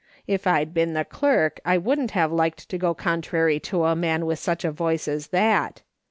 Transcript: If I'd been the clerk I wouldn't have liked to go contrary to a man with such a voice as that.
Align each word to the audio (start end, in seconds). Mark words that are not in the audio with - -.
If 0.25 0.47
I'd 0.47 0.73
been 0.73 0.93
the 0.93 1.05
clerk 1.05 1.59
I 1.63 1.77
wouldn't 1.77 2.09
have 2.09 2.31
liked 2.31 2.67
to 2.69 2.77
go 2.79 2.95
contrary 2.95 3.59
to 3.59 3.83
a 3.85 3.95
man 3.95 4.25
with 4.25 4.39
such 4.39 4.65
a 4.65 4.71
voice 4.71 5.07
as 5.07 5.27
that. 5.27 5.83